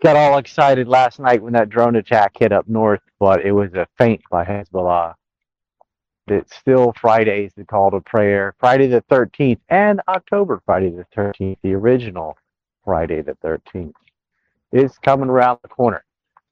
got 0.00 0.16
all 0.16 0.38
excited 0.38 0.88
last 0.88 1.20
night 1.20 1.42
when 1.42 1.52
that 1.52 1.68
drone 1.68 1.96
attack 1.96 2.32
hit 2.38 2.52
up 2.52 2.68
north, 2.68 3.00
but 3.18 3.44
it 3.44 3.52
was 3.52 3.72
a 3.74 3.86
feint 3.98 4.22
by 4.30 4.44
Hezbollah. 4.44 5.14
It's 6.26 6.56
still 6.56 6.92
Friday's 7.00 7.52
the 7.56 7.64
call 7.64 7.90
to 7.90 8.00
prayer. 8.00 8.54
Friday 8.58 8.86
the 8.86 9.02
13th 9.10 9.58
and 9.68 10.00
October 10.08 10.62
Friday 10.64 10.90
the 10.90 11.06
13th, 11.16 11.56
the 11.62 11.74
original 11.74 12.36
Friday 12.84 13.20
the 13.20 13.36
13th, 13.44 13.92
is 14.72 14.96
coming 14.98 15.28
around 15.28 15.58
the 15.62 15.68
corner. 15.68 16.04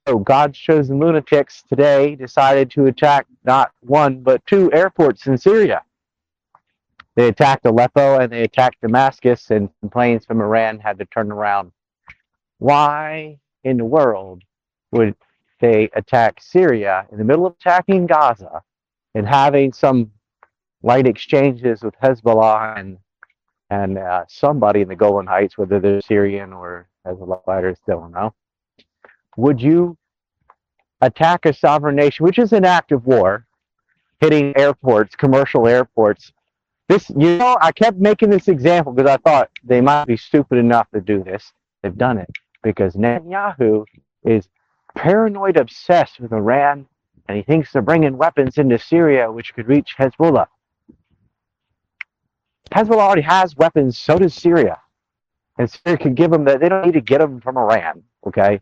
So 0.06 0.18
God's 0.18 0.58
chosen 0.58 0.98
lunatics 0.98 1.62
today 1.68 2.16
decided 2.16 2.70
to 2.72 2.86
attack 2.86 3.26
not 3.44 3.70
one 3.80 4.20
but 4.20 4.44
two 4.46 4.72
airports 4.72 5.26
in 5.26 5.38
Syria. 5.38 5.82
They 7.14 7.28
attacked 7.28 7.66
Aleppo 7.66 8.18
and 8.18 8.32
they 8.32 8.42
attacked 8.42 8.80
Damascus, 8.80 9.50
and 9.50 9.68
planes 9.90 10.24
from 10.24 10.40
Iran 10.40 10.78
had 10.78 10.98
to 10.98 11.04
turn 11.06 11.30
around. 11.30 11.72
Why 12.58 13.38
in 13.64 13.76
the 13.76 13.84
world 13.84 14.42
would 14.92 15.14
they 15.60 15.90
attack 15.94 16.40
Syria 16.40 17.06
in 17.10 17.18
the 17.18 17.24
middle 17.24 17.46
of 17.46 17.54
attacking 17.60 18.06
Gaza 18.06 18.62
and 19.14 19.26
having 19.26 19.72
some 19.72 20.12
light 20.82 21.06
exchanges 21.06 21.82
with 21.82 21.94
Hezbollah 22.02 22.78
and 22.78 22.98
and 23.70 23.98
uh, 23.98 24.24
somebody 24.28 24.80
in 24.80 24.88
the 24.88 24.96
Golan 24.96 25.26
Heights, 25.26 25.58
whether 25.58 25.78
they're 25.78 26.00
Syrian 26.00 26.54
or 26.54 26.88
Hezbollah 27.06 27.44
fighters, 27.44 27.76
don't 27.86 28.12
know. 28.12 28.32
Would 29.36 29.60
you 29.60 29.98
attack 31.02 31.44
a 31.44 31.52
sovereign 31.52 31.94
nation, 31.94 32.24
which 32.24 32.38
is 32.38 32.54
an 32.54 32.64
act 32.64 32.92
of 32.92 33.06
war, 33.06 33.46
hitting 34.20 34.56
airports, 34.56 35.14
commercial 35.16 35.68
airports? 35.68 36.32
This, 36.88 37.10
you 37.10 37.36
know, 37.36 37.58
I 37.60 37.72
kept 37.72 37.98
making 37.98 38.30
this 38.30 38.48
example 38.48 38.94
because 38.94 39.10
I 39.10 39.18
thought 39.18 39.50
they 39.62 39.82
might 39.82 40.06
be 40.06 40.16
stupid 40.16 40.56
enough 40.56 40.88
to 40.94 41.02
do 41.02 41.22
this. 41.22 41.52
They've 41.82 41.96
done 41.96 42.16
it 42.16 42.30
because 42.62 42.94
Netanyahu 42.94 43.84
is 44.24 44.48
paranoid 44.94 45.56
obsessed 45.56 46.20
with 46.20 46.32
Iran 46.32 46.86
and 47.28 47.36
he 47.36 47.42
thinks 47.42 47.72
they're 47.72 47.82
bringing 47.82 48.16
weapons 48.16 48.58
into 48.58 48.78
Syria 48.78 49.30
which 49.30 49.54
could 49.54 49.68
reach 49.68 49.94
Hezbollah. 49.98 50.46
Hezbollah 52.72 52.98
already 52.98 53.22
has 53.22 53.56
weapons, 53.56 53.98
so 53.98 54.18
does 54.18 54.34
Syria. 54.34 54.78
And 55.58 55.70
Syria 55.70 55.98
can 55.98 56.14
give 56.14 56.30
them 56.30 56.44
that. 56.44 56.60
They 56.60 56.68
don't 56.68 56.84
need 56.84 56.92
to 56.92 57.00
get 57.00 57.18
them 57.18 57.40
from 57.40 57.56
Iran, 57.56 58.02
okay? 58.26 58.60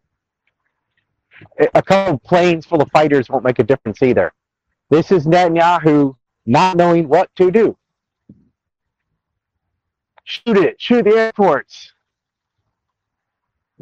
A 1.75 1.83
couple 1.83 2.14
of 2.14 2.22
planes 2.22 2.64
full 2.66 2.81
of 2.81 2.91
fighters 2.91 3.28
won't 3.28 3.44
make 3.44 3.58
a 3.58 3.64
difference 3.64 4.03
either. 4.03 4.33
This 4.91 5.10
is 5.10 5.27
Netanyahu 5.27 6.16
not 6.47 6.77
knowing 6.77 7.08
what 7.08 7.34
to 7.36 7.50
do. 7.50 7.77
Shoot 10.25 10.56
it, 10.56 10.81
shoot 10.81 11.05
the 11.05 11.10
airports. 11.10 11.92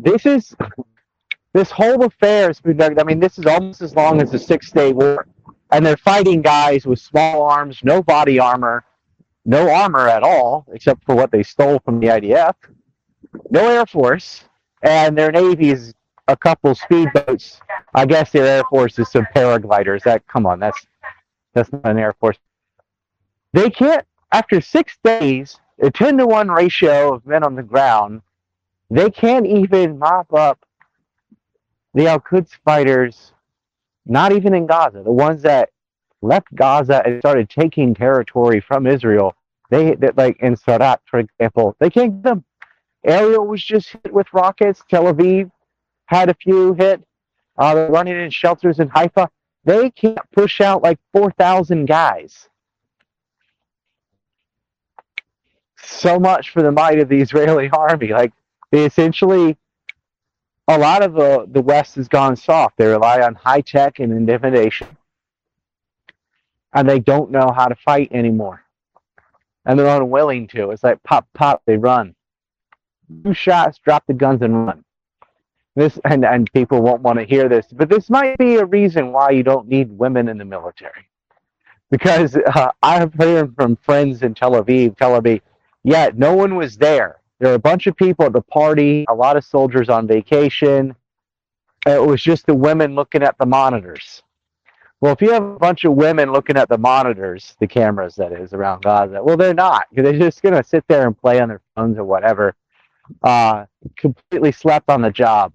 This 0.05 0.27
is 0.27 0.55
this 1.55 1.71
whole 1.71 2.05
affair 2.05 2.49
has 2.49 2.61
been 2.61 2.81
I 2.99 3.05
mean, 3.05 3.21
this 3.21 3.39
is 3.39 3.47
almost 3.47 3.81
as 3.81 3.95
long 3.95 4.21
as 4.21 4.31
the 4.31 4.39
Six 4.39 4.71
Day 4.71 4.93
War. 4.93 5.27
And 5.71 5.85
they're 5.85 5.97
fighting 5.97 6.43
guys 6.43 6.85
with 6.87 6.99
small 6.99 7.43
arms, 7.43 7.81
no 7.83 8.03
body 8.03 8.39
armor, 8.39 8.85
no 9.47 9.71
armor 9.71 10.07
at 10.07 10.23
all, 10.23 10.67
except 10.73 11.05
for 11.05 11.15
what 11.15 11.33
they 11.33 11.43
stole 11.43 11.79
from 11.81 12.01
the 12.01 12.09
IDF, 12.09 12.55
no 13.51 13.69
Air 13.69 13.87
Force, 13.87 14.45
and 14.83 15.17
their 15.17 15.33
Navy 15.33 15.71
is 15.71 15.95
a 16.29 16.37
couple 16.37 16.75
speedboats. 16.75 17.61
I 17.95 18.05
guess 18.05 18.31
their 18.31 18.45
Air 18.45 18.65
Force 18.69 18.99
is 18.99 19.11
some 19.11 19.27
paragliders. 19.35 20.03
That 20.03 20.27
come 20.27 20.45
on, 20.45 20.61
that's 20.61 20.87
that's 21.55 21.73
not 21.73 21.87
an 21.87 21.99
Air 21.99 22.15
Force. 22.21 22.37
They 23.55 23.71
can't 23.71 24.07
after 24.33 24.61
six 24.61 24.99
days, 25.03 25.59
a 25.81 25.91
ten 25.91 26.19
to 26.19 26.27
one 26.27 26.51
ratio 26.51 27.15
of 27.15 27.27
men 27.27 27.43
on 27.43 27.55
the 27.55 27.63
ground, 27.63 28.21
they 28.91 29.11
can't 29.11 29.47
even 29.47 29.99
mop 29.99 30.33
up 30.33 30.65
the 31.95 32.09
Al 32.09 32.21
Quds 32.21 32.53
fighters, 32.65 33.33
not 34.07 34.33
even 34.33 34.55
in 34.55 34.67
Gaza, 34.67 35.03
the 35.03 35.13
ones 35.13 35.43
that 35.43 35.71
left 36.23 36.55
Gaza 36.55 37.03
and 37.05 37.21
started 37.21 37.49
taking 37.49 37.95
territory 37.95 38.61
from 38.61 38.87
Israel. 38.87 39.35
They, 39.71 39.97
like 40.17 40.39
in 40.41 40.57
Sderot, 40.57 40.99
for 41.07 41.21
example, 41.21 41.77
they 41.79 41.91
can't 41.91 42.23
get 42.23 42.23
them. 42.23 42.45
Ariel 43.05 43.47
was 43.47 43.63
just 43.63 43.91
hit 43.91 44.13
with 44.13 44.27
rockets. 44.33 44.83
Tel 44.89 45.05
Aviv 45.05 45.51
had 46.07 46.29
a 46.29 46.35
few 46.35 46.75
hit. 46.75 47.03
Uh, 47.57 47.75
they're 47.75 47.91
running 47.91 48.19
in 48.19 48.31
shelters 48.31 48.81
in 48.81 48.89
Haifa. 48.89 49.31
They 49.65 49.91
can't 49.91 50.19
push 50.33 50.61
out 50.61 50.83
like 50.83 50.99
4,000 51.13 51.87
guys. 51.87 52.49
So 55.77 56.19
much 56.19 56.51
for 56.51 56.63
the 56.63 56.73
might 56.73 56.99
of 56.99 57.09
the 57.09 57.21
Israeli 57.21 57.69
army. 57.73 58.09
Like, 58.09 58.33
they 58.75 58.85
essentially 58.85 59.57
a 60.67 60.77
lot 60.77 61.05
of 61.05 61.13
the, 61.15 61.47
the 61.49 61.63
West 61.63 61.95
has 61.95 62.09
gone 62.09 62.35
soft. 62.35 62.77
They 62.77 62.87
rely 62.87 63.21
on 63.21 63.37
high 63.37 63.61
tech 63.61 64.01
and 64.01 64.13
intimidation. 64.13 64.89
And 66.73 66.89
they 66.89 66.99
don't 66.99 67.31
know 67.31 67.53
how 67.55 67.69
to 67.69 67.77
fight 67.77 68.11
anymore. 68.11 68.65
And 69.65 69.79
they're 69.79 69.87
unwilling 69.87 70.49
to. 70.49 70.71
It's 70.71 70.83
like 70.83 71.01
pop, 71.05 71.29
pop, 71.35 71.63
they 71.67 71.77
run. 71.77 72.17
Two 73.23 73.33
shots, 73.33 73.79
drop 73.79 74.05
the 74.09 74.15
guns 74.15 74.43
and 74.43 74.67
run. 74.67 74.85
This 75.77 76.01
and, 76.05 76.25
and 76.25 76.53
people 76.53 76.83
won't 76.83 77.03
want 77.03 77.21
to 77.21 77.25
hear 77.25 77.49
this, 77.49 77.67
but 77.71 77.89
this 77.89 78.11
might 78.11 78.39
be 78.39 78.57
a 78.57 78.65
reason 78.65 79.13
why 79.13 79.31
you 79.31 79.45
don't 79.45 79.69
need 79.69 79.97
women 79.97 80.29
in 80.29 80.39
the 80.39 80.45
military. 80.45 81.09
Because 81.93 82.35
uh, 82.35 82.73
I 82.83 82.97
have 82.97 83.15
heard 83.15 83.55
from 83.55 83.77
friends 83.77 84.23
in 84.23 84.35
Tel 84.35 84.53
Aviv, 84.53 84.97
Tel 84.97 85.21
Aviv, 85.21 85.43
yeah, 85.85 86.11
no 86.15 86.35
one 86.35 86.57
was 86.57 86.77
there 86.77 87.21
there 87.41 87.51
were 87.51 87.57
a 87.57 87.61
bunch 87.61 87.87
of 87.87 87.97
people 87.97 88.27
at 88.27 88.33
the 88.33 88.43
party, 88.43 89.05
a 89.09 89.15
lot 89.15 89.37
of 89.37 89.45
soldiers 89.45 89.89
on 89.89 90.07
vacation. 90.07 90.95
It 91.87 92.01
was 92.03 92.23
just 92.23 92.47
the 92.47 92.55
women 92.55 92.95
looking 92.95 93.23
at 93.23 93.37
the 93.39 93.47
monitors. 93.47 94.23
Well, 95.01 95.13
if 95.13 95.21
you 95.21 95.33
have 95.33 95.45
a 95.45 95.59
bunch 95.59 95.85
of 95.85 95.93
women 95.93 96.33
looking 96.33 96.57
at 96.57 96.69
the 96.69 96.79
monitors, 96.79 97.57
the 97.61 97.67
cameras 97.67 98.15
that 98.17 98.33
is 98.33 98.55
around 98.55 98.83
Gaza, 98.83 99.23
well, 99.23 99.37
they're 99.37 99.53
not. 99.53 99.85
They're 99.93 100.19
just 100.19 100.43
going 100.43 100.55
to 100.55 100.65
sit 100.65 100.85
there 100.89 101.07
and 101.07 101.19
play 101.19 101.41
on 101.41 101.49
their 101.49 101.61
phones 101.75 101.99
or 101.99 102.05
whatever. 102.05 102.55
Uh, 103.23 103.67
completely 103.99 104.51
slept 104.51 104.89
on 104.89 105.03
the 105.03 105.11
job. 105.11 105.53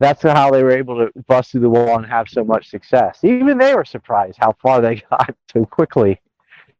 That's 0.00 0.22
how 0.22 0.50
they 0.50 0.64
were 0.64 0.72
able 0.72 0.96
to 0.96 1.12
bust 1.28 1.52
through 1.52 1.60
the 1.60 1.70
wall 1.70 1.96
and 1.96 2.06
have 2.06 2.28
so 2.28 2.42
much 2.42 2.68
success. 2.68 3.20
Even 3.22 3.56
they 3.56 3.74
were 3.74 3.84
surprised 3.84 4.38
how 4.40 4.56
far 4.60 4.80
they 4.80 4.96
got 5.10 5.34
so 5.52 5.64
quickly. 5.64 6.20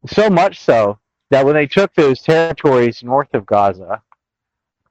So 0.06 0.29
much 0.29 0.61
so 0.61 0.99
that 1.34 1.45
when 1.45 1.56
they 1.56 1.67
took 1.67 1.93
those 1.95 2.22
territories 2.22 3.03
north 3.03 3.34
of 3.34 3.45
Gaza, 3.45 4.00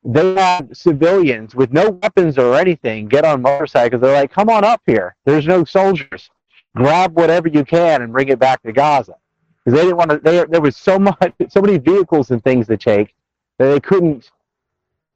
they 0.03 0.35
had 0.35 0.75
civilians 0.75 1.55
with 1.55 1.71
no 1.71 1.91
weapons 1.91 2.37
or 2.37 2.55
anything 2.55 3.07
get 3.07 3.23
on 3.23 3.41
motorcycles. 3.41 4.01
They're 4.01 4.13
like, 4.13 4.33
come 4.33 4.49
on 4.49 4.65
up 4.65 4.81
here. 4.85 5.15
There's 5.23 5.47
no 5.47 5.63
soldiers. 5.63 6.29
Grab 6.75 7.15
whatever 7.15 7.47
you 7.47 7.63
can 7.63 8.01
and 8.01 8.11
bring 8.11 8.27
it 8.27 8.39
back 8.39 8.61
to 8.63 8.73
Gaza. 8.73 9.15
Because 9.63 9.79
they 9.79 9.85
didn't 9.85 9.95
want 9.95 10.11
to, 10.11 10.17
they, 10.17 10.43
there 10.43 10.59
was 10.59 10.75
so 10.75 10.99
much, 10.99 11.33
so 11.47 11.61
many 11.61 11.77
vehicles 11.77 12.29
and 12.29 12.43
things 12.43 12.67
to 12.67 12.75
take 12.75 13.15
that 13.57 13.69
they 13.69 13.79
couldn't 13.79 14.29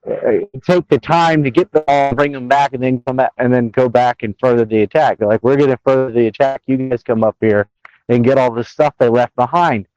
uh, 0.09 0.45
take 0.63 0.87
the 0.87 0.97
time 0.97 1.43
to 1.43 1.51
get 1.51 1.69
them 1.73 1.83
all, 1.89 2.15
bring 2.15 2.31
them 2.31 2.47
back, 2.47 2.71
and 2.71 2.81
then 2.81 3.01
come 3.01 3.17
back, 3.17 3.33
and 3.37 3.53
then 3.53 3.67
go 3.67 3.89
back 3.89 4.23
and 4.23 4.33
further 4.39 4.63
the 4.63 4.83
attack. 4.83 5.17
They're 5.17 5.27
like, 5.27 5.43
we're 5.43 5.57
going 5.57 5.71
to 5.71 5.79
further 5.83 6.09
the 6.09 6.27
attack. 6.27 6.61
You 6.67 6.77
guys 6.77 7.03
come 7.03 7.25
up 7.25 7.35
here 7.41 7.67
and 8.07 8.23
get 8.23 8.37
all 8.37 8.53
the 8.53 8.63
stuff 8.63 8.93
they 8.97 9.09
left 9.09 9.35
behind 9.35 9.87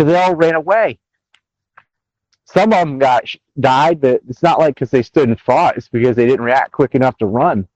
because 0.00 0.14
they 0.14 0.18
all 0.18 0.34
ran 0.34 0.54
away. 0.54 0.98
Some 2.46 2.72
of 2.72 2.78
them 2.78 2.98
got 2.98 3.24
died, 3.58 4.00
but 4.00 4.22
it's 4.30 4.42
not 4.42 4.58
like 4.58 4.74
because 4.74 4.90
they 4.90 5.02
stood 5.02 5.28
and 5.28 5.38
fought. 5.38 5.76
It's 5.76 5.90
because 5.90 6.16
they 6.16 6.26
didn't 6.26 6.44
react 6.44 6.72
quick 6.72 6.94
enough 6.94 7.18
to 7.18 7.26
run, 7.26 7.68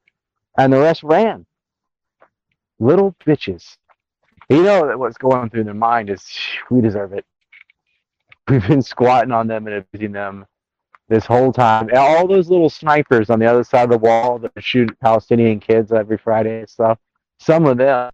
and 0.56 0.72
the 0.72 0.80
rest 0.80 1.02
ran. 1.02 1.44
Little 2.80 3.14
bitches. 3.26 3.76
You 4.48 4.62
know 4.62 4.86
that 4.86 4.98
what's 4.98 5.18
going 5.18 5.50
through 5.50 5.64
their 5.64 5.74
mind 5.74 6.08
is 6.08 6.24
we 6.70 6.80
deserve 6.80 7.12
it. 7.12 7.26
We've 8.48 8.66
been 8.66 8.80
squatting 8.80 9.32
on 9.32 9.46
them 9.46 9.66
and 9.66 9.76
abusing 9.76 10.12
them 10.12 10.46
this 11.10 11.27
whole 11.27 11.53
time. 11.53 11.88
And 11.91 11.98
all 11.98 12.27
those 12.27 12.48
little 12.48 12.70
snipers 12.70 13.28
on 13.28 13.38
the 13.38 13.47
other 13.47 13.65
side 13.65 13.84
of 13.84 13.91
the 13.91 13.98
wall 13.98 14.38
that 14.38 14.53
shoot 14.60 14.98
Palestinian 15.00 15.60
kids 15.60 15.92
every 15.92 16.16
Friday 16.16 16.60
and 16.60 16.68
stuff. 16.70 16.98
Some 17.38 17.66
of 17.66 17.77
them 17.77 18.10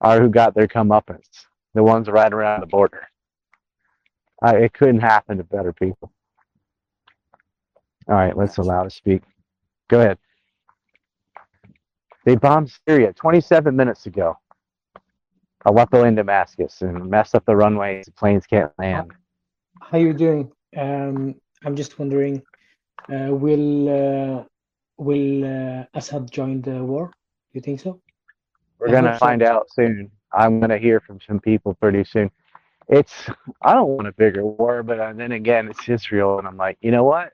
are 0.00 0.18
who 0.18 0.30
got 0.30 0.54
their 0.54 0.66
comeuppance. 0.66 1.44
The 1.74 1.82
ones 1.82 2.08
right 2.08 2.32
around 2.32 2.62
the 2.62 2.66
border. 2.66 3.06
I, 4.42 4.56
it 4.56 4.72
couldn't 4.72 5.00
happen 5.00 5.36
to 5.38 5.44
better 5.44 5.72
people. 5.72 6.10
All 8.08 8.14
right, 8.14 8.36
let's 8.36 8.58
allow 8.58 8.82
to 8.82 8.90
speak. 8.90 9.22
Go 9.88 10.00
ahead. 10.00 10.18
They 12.24 12.36
bombed 12.36 12.72
Syria 12.88 13.12
27 13.12 13.74
minutes 13.74 14.06
ago. 14.06 14.36
A 15.66 15.70
Aleppo 15.70 16.04
and 16.04 16.16
Damascus 16.16 16.80
and 16.80 17.10
messed 17.10 17.34
up 17.34 17.44
the 17.44 17.54
runways. 17.54 18.06
The 18.06 18.12
planes 18.12 18.46
can't 18.46 18.72
land. 18.78 19.12
How 19.82 19.98
you 19.98 20.14
doing? 20.14 20.50
Um, 20.76 21.34
I'm 21.64 21.76
just 21.76 21.98
wondering, 21.98 22.42
uh, 23.12 23.28
will 23.34 23.88
uh, 23.88 24.44
will 24.96 25.44
uh, 25.44 25.84
Assad 25.94 26.30
join 26.30 26.62
the 26.62 26.82
war? 26.82 27.06
Do 27.08 27.58
you 27.58 27.60
think 27.60 27.80
so? 27.80 28.00
We're 28.78 28.90
gonna 28.90 29.18
find 29.18 29.42
so. 29.42 29.52
out 29.52 29.70
soon. 29.70 30.10
I'm 30.32 30.60
gonna 30.60 30.78
hear 30.78 31.00
from 31.00 31.18
some 31.26 31.40
people 31.40 31.74
pretty 31.74 32.04
soon 32.04 32.30
it's 32.88 33.12
I 33.62 33.74
don't 33.74 33.88
want 33.88 34.08
a 34.08 34.12
bigger 34.12 34.44
war, 34.44 34.82
but 34.82 34.98
uh, 34.98 35.12
then 35.12 35.32
again, 35.32 35.68
it's 35.68 35.88
Israel, 35.88 36.38
and 36.38 36.46
I'm 36.48 36.56
like, 36.56 36.78
you 36.80 36.90
know 36.90 37.04
what? 37.04 37.32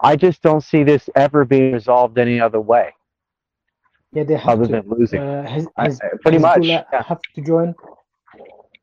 I 0.00 0.16
just 0.16 0.40
don't 0.42 0.62
see 0.62 0.82
this 0.82 1.10
ever 1.14 1.44
being 1.44 1.72
resolved 1.72 2.16
any 2.16 2.40
other 2.40 2.58
way 2.60 2.94
Yeah, 4.12 4.24
they 4.24 4.34
have 4.36 4.48
other 4.60 4.66
to. 4.66 4.72
than 4.72 4.88
losing. 4.88 5.20
Uh, 5.20 5.46
has, 5.46 5.66
I- 5.76 5.84
has, 5.84 6.00
I- 6.02 6.16
pretty 6.22 6.38
much. 6.38 6.64
Yeah. 6.64 6.84
have 6.90 7.20
to 7.34 7.40
join. 7.42 7.74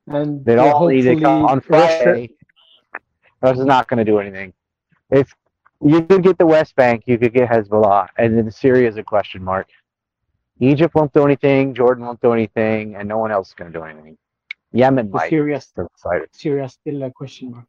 And 0.07 0.45
They 0.45 0.57
all 0.57 0.87
need 0.87 1.01
to 1.03 1.19
come 1.19 1.45
on 1.45 1.61
Russia- 1.67 2.03
Friday. 2.03 2.29
This 3.41 3.59
is 3.59 3.65
not 3.65 3.87
going 3.87 3.97
to 3.97 4.05
do 4.05 4.19
anything. 4.19 4.53
If 5.09 5.33
you 5.81 6.01
could 6.03 6.23
get 6.23 6.37
the 6.37 6.45
West 6.45 6.75
Bank, 6.75 7.03
you 7.07 7.17
could 7.17 7.33
get 7.33 7.49
Hezbollah, 7.49 8.07
and 8.17 8.37
then 8.37 8.49
Syria 8.51 8.87
is 8.87 8.97
a 8.97 9.03
question 9.03 9.43
mark. 9.43 9.67
Egypt 10.59 10.95
won't 10.95 11.13
do 11.13 11.23
anything, 11.23 11.73
Jordan 11.75 12.05
won't 12.05 12.19
do 12.21 12.33
anything, 12.33 12.95
and 12.95 13.07
no 13.07 13.17
one 13.17 13.31
else 13.31 13.49
is 13.49 13.53
going 13.53 13.71
to 13.71 13.77
do 13.77 13.83
anything. 13.85 14.17
Yemen 14.71 15.09
might. 15.11 15.29
Syria. 15.29 15.61
Syria 16.31 16.69
still 16.69 17.03
a 17.03 17.11
question 17.11 17.51
mark. 17.51 17.65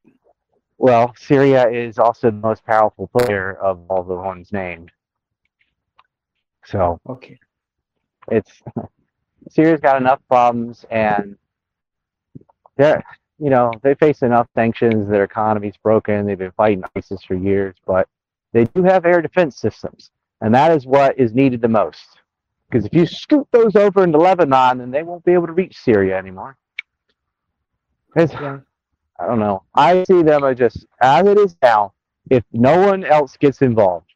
Well, 0.78 1.12
Syria 1.16 1.68
is 1.68 1.98
also 1.98 2.30
the 2.30 2.36
most 2.36 2.64
powerful 2.64 3.08
player 3.08 3.54
of 3.54 3.80
all 3.90 4.04
the 4.04 4.14
ones 4.14 4.52
named. 4.52 4.92
So 6.64 7.00
Okay. 7.08 7.38
it's 8.30 8.62
Syria's 9.50 9.80
got 9.80 10.00
enough 10.00 10.20
problems, 10.28 10.84
and 10.90 11.36
they're 12.76 13.02
you 13.38 13.50
know 13.50 13.70
they 13.82 13.94
face 13.94 14.22
enough 14.22 14.48
sanctions. 14.54 15.08
Their 15.08 15.24
economy's 15.24 15.76
broken. 15.76 16.26
They've 16.26 16.38
been 16.38 16.52
fighting 16.52 16.84
ISIS 16.96 17.22
for 17.24 17.34
years, 17.34 17.76
but 17.86 18.06
they 18.52 18.64
do 18.64 18.82
have 18.82 19.04
air 19.06 19.22
defense 19.22 19.56
systems, 19.58 20.10
and 20.40 20.54
that 20.54 20.72
is 20.72 20.86
what 20.86 21.18
is 21.18 21.32
needed 21.34 21.60
the 21.62 21.68
most. 21.68 22.06
Because 22.70 22.84
if 22.84 22.92
you 22.92 23.06
scoot 23.06 23.48
those 23.50 23.76
over 23.76 24.04
into 24.04 24.18
Lebanon, 24.18 24.78
then 24.78 24.90
they 24.90 25.02
won't 25.02 25.24
be 25.24 25.32
able 25.32 25.46
to 25.46 25.52
reach 25.54 25.78
Syria 25.78 26.18
anymore. 26.18 26.56
It's, 28.16 28.32
Yeah. 28.32 28.60
I 29.20 29.26
don't 29.26 29.40
know. 29.40 29.64
I 29.74 30.04
see 30.04 30.22
them 30.22 30.44
as 30.44 30.56
just 30.58 30.86
as 31.00 31.26
it 31.26 31.38
is 31.38 31.56
now. 31.60 31.92
If 32.30 32.44
no 32.52 32.86
one 32.86 33.04
else 33.04 33.36
gets 33.36 33.62
involved, 33.62 34.12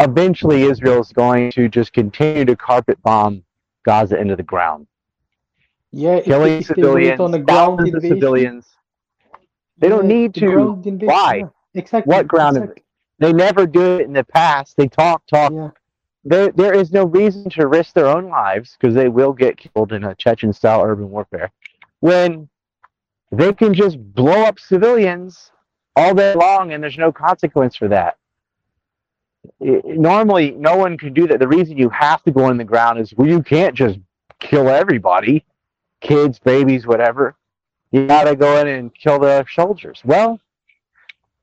eventually 0.00 0.62
Israel 0.62 1.00
is 1.00 1.12
going 1.12 1.50
to 1.52 1.68
just 1.68 1.92
continue 1.92 2.44
to 2.44 2.56
carpet 2.56 3.00
bomb 3.02 3.44
Gaza 3.84 4.18
into 4.18 4.36
the 4.36 4.42
ground, 4.42 4.86
Yeah, 5.92 6.20
killing 6.20 6.58
if 6.58 6.68
they 6.68 6.74
do 6.74 6.80
it 6.80 6.84
civilians, 6.86 7.20
on 7.20 7.34
a 7.34 7.38
ground 7.38 7.78
thousands 7.78 7.94
of 7.94 8.02
civilians. 8.02 8.66
They 9.78 9.88
don't 9.88 10.06
need 10.06 10.34
the 10.34 10.40
to. 10.40 11.06
Why? 11.06 11.44
Exactly. 11.74 12.10
What 12.10 12.26
ground 12.26 12.56
exactly. 12.56 12.82
They 13.18 13.32
never 13.32 13.66
do 13.66 13.98
it 13.98 14.02
in 14.02 14.12
the 14.12 14.24
past. 14.24 14.76
They 14.76 14.88
talk, 14.88 15.26
talk. 15.26 15.52
Yeah. 15.52 15.70
There, 16.24 16.50
there 16.52 16.74
is 16.74 16.92
no 16.92 17.04
reason 17.04 17.48
to 17.50 17.66
risk 17.66 17.94
their 17.94 18.08
own 18.08 18.28
lives 18.28 18.76
because 18.78 18.94
they 18.94 19.08
will 19.08 19.32
get 19.32 19.56
killed 19.56 19.92
in 19.92 20.04
a 20.04 20.14
Chechen-style 20.14 20.82
urban 20.82 21.10
warfare. 21.10 21.52
When 22.06 22.48
they 23.32 23.52
can 23.52 23.74
just 23.74 23.98
blow 24.14 24.44
up 24.44 24.60
civilians 24.60 25.50
all 25.96 26.14
day 26.14 26.34
long 26.34 26.72
and 26.72 26.80
there's 26.80 26.96
no 26.96 27.10
consequence 27.10 27.74
for 27.74 27.88
that. 27.88 28.16
I- 29.60 29.82
normally, 29.84 30.52
no 30.52 30.76
one 30.76 30.96
can 30.98 31.12
do 31.12 31.26
that. 31.26 31.40
The 31.40 31.48
reason 31.48 31.76
you 31.76 31.88
have 31.88 32.22
to 32.22 32.30
go 32.30 32.48
in 32.50 32.58
the 32.58 32.64
ground 32.64 33.00
is 33.00 33.12
well, 33.16 33.26
you 33.26 33.42
can't 33.42 33.74
just 33.74 33.98
kill 34.38 34.68
everybody, 34.68 35.44
kids, 36.00 36.38
babies, 36.38 36.86
whatever. 36.86 37.34
You 37.90 38.06
got 38.06 38.24
to 38.24 38.36
go 38.36 38.60
in 38.60 38.68
and 38.68 38.94
kill 38.94 39.18
the 39.18 39.44
soldiers. 39.52 40.00
Well, 40.04 40.38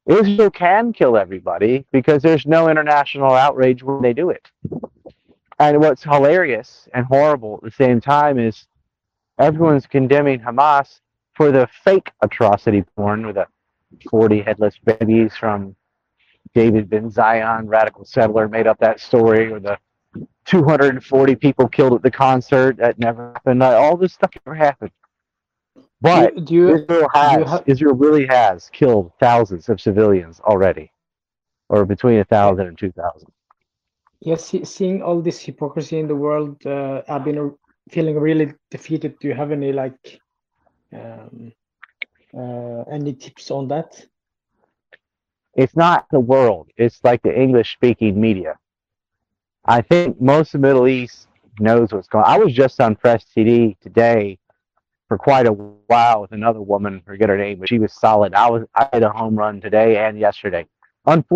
Israel 0.06 0.50
can 0.50 0.94
kill 0.94 1.18
everybody 1.18 1.86
because 1.92 2.24
there's 2.24 2.46
no 2.46 2.70
international 2.70 3.34
outrage 3.34 3.84
when 3.84 4.02
they 4.02 4.14
do 4.14 4.30
it. 4.30 4.50
And 5.60 5.80
what's 5.82 6.04
hilarious 6.04 6.88
and 6.94 7.06
horrible 7.06 7.56
at 7.56 7.64
the 7.64 7.72
same 7.72 8.00
time 8.00 8.40
is 8.40 8.66
everyone's 9.40 9.88
condemning 9.88 10.40
Hamas 10.40 11.00
for 11.36 11.52
the 11.52 11.68
fake 11.84 12.12
atrocity 12.22 12.84
porn 12.96 13.26
with 13.26 13.36
the 13.36 13.48
40 14.10 14.42
headless 14.42 14.76
babies 14.78 15.36
from 15.36 15.76
David 16.54 16.90
Ben 16.90 17.10
Zion, 17.10 17.68
radical 17.68 18.06
settler, 18.06 18.48
made 18.48 18.68
up 18.68 18.80
that 18.80 19.00
story, 19.00 19.52
or 19.52 19.60
the 19.60 19.78
240 20.46 21.36
people 21.36 21.68
killed 21.68 21.94
at 21.94 22.04
the 22.04 22.12
concert 22.12 22.78
that 22.78 23.00
never 23.00 23.34
happened. 23.34 23.64
All 23.64 23.98
this 23.98 24.14
stuff 24.14 24.32
never 24.46 24.56
happened. 24.56 24.92
But 26.02 26.46
do, 26.46 26.54
you 26.54 26.76
Israel 26.76 27.10
has 27.14 27.48
ha- 27.48 27.64
Israel 27.66 27.96
really 27.96 28.28
has 28.28 28.70
killed 28.72 29.12
thousands 29.20 29.70
of 29.70 29.80
civilians 29.80 30.42
already, 30.42 30.92
or 31.70 31.86
between 31.86 32.20
a 32.20 32.26
thousand 32.26 32.68
and 32.68 32.78
two 32.78 32.92
thousand. 32.92 33.32
Yes, 34.20 34.54
seeing 34.64 35.02
all 35.02 35.22
this 35.22 35.40
hypocrisy 35.42 36.00
in 36.00 36.08
the 36.08 36.16
world, 36.16 36.66
uh, 36.66 37.02
I've 37.08 37.24
been 37.24 37.56
feeling 37.90 38.18
really 38.20 38.54
defeated. 38.72 39.18
Do 39.20 39.28
you 39.28 39.34
have 39.34 39.52
any 39.52 39.72
like 39.72 40.20
um, 40.94 41.52
uh, 42.36 42.82
any 42.92 43.14
tips 43.14 43.52
on 43.52 43.68
that? 43.70 44.06
It's 45.56 45.76
not 45.76 46.08
the 46.12 46.20
world; 46.20 46.70
it's 46.78 47.00
like 47.04 47.22
the 47.22 47.40
English-speaking 47.40 48.20
media. 48.20 48.58
I 49.66 49.82
think 49.82 50.20
most 50.20 50.54
of 50.54 50.62
the 50.62 50.68
Middle 50.68 50.88
East 50.88 51.28
knows 51.60 51.94
what's 51.94 52.08
going. 52.08 52.26
on. 52.26 52.32
I 52.32 52.38
was 52.38 52.54
just 52.54 52.82
on 52.82 52.96
Press 52.96 53.26
TV 53.36 53.78
today 53.80 54.40
for 55.08 55.18
quite 55.18 55.48
a 55.48 55.54
while 55.54 56.22
with 56.22 56.32
another 56.32 56.62
woman. 56.62 57.02
Forget 57.06 57.30
her 57.30 57.38
name, 57.38 57.60
but 57.60 57.70
she 57.70 57.80
was 57.80 57.94
solid. 57.94 58.34
I 58.34 58.50
was 58.50 58.64
I 58.76 58.90
had 58.92 59.04
a 59.04 59.10
home 59.10 59.36
run 59.36 59.62
today 59.62 59.98
and 59.98 60.18
yesterday. 60.18 60.66
Unfortunately. 61.06 61.30